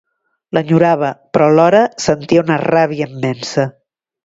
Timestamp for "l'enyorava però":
0.57-1.51